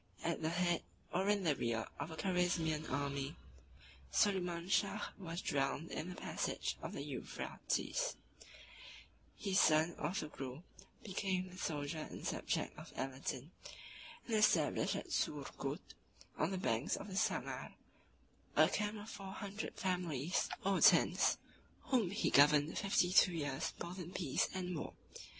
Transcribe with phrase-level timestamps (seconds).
[0.23, 0.81] At the head,
[1.13, 3.35] or in the rear, of a Carizmian army,
[4.11, 8.15] Soliman Shah was drowned in the passage of the Euphrates:
[9.37, 10.63] his son Orthogrul
[11.03, 13.51] became the soldier and subject of Aladin,
[14.25, 15.93] and established at Surgut,
[16.35, 17.75] on the banks of the Sangar,
[18.55, 21.37] a camp of four hundred families or tents,
[21.91, 24.93] whom he governed fifty two years both in peace and war.